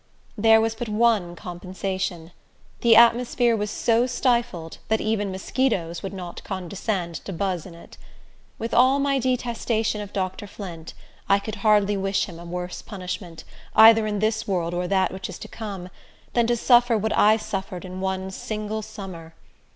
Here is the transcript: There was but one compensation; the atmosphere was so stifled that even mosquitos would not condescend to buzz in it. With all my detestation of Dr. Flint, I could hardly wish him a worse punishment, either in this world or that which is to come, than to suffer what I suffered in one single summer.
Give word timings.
There 0.35 0.59
was 0.59 0.73
but 0.73 0.89
one 0.89 1.35
compensation; 1.35 2.31
the 2.79 2.95
atmosphere 2.95 3.55
was 3.55 3.69
so 3.69 4.07
stifled 4.07 4.79
that 4.87 4.99
even 4.99 5.29
mosquitos 5.31 6.01
would 6.01 6.11
not 6.11 6.43
condescend 6.43 7.13
to 7.23 7.31
buzz 7.31 7.67
in 7.67 7.75
it. 7.75 7.99
With 8.57 8.73
all 8.73 8.97
my 8.97 9.19
detestation 9.19 10.01
of 10.01 10.11
Dr. 10.11 10.47
Flint, 10.47 10.95
I 11.29 11.37
could 11.37 11.57
hardly 11.61 11.97
wish 11.97 12.25
him 12.25 12.39
a 12.39 12.45
worse 12.45 12.81
punishment, 12.81 13.43
either 13.75 14.07
in 14.07 14.17
this 14.17 14.47
world 14.47 14.73
or 14.73 14.87
that 14.87 15.11
which 15.11 15.29
is 15.29 15.37
to 15.37 15.47
come, 15.47 15.89
than 16.33 16.47
to 16.47 16.57
suffer 16.57 16.97
what 16.97 17.15
I 17.15 17.37
suffered 17.37 17.85
in 17.85 18.01
one 18.01 18.31
single 18.31 18.81
summer. 18.81 19.35